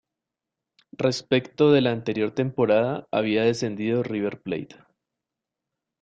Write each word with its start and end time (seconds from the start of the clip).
Respecto 0.97 1.71
de 1.71 1.81
la 1.81 1.91
anterior 1.91 2.31
temporada, 2.33 3.07
había 3.11 3.43
descendido 3.43 4.01
River 4.01 4.41
Plate. 4.41 4.75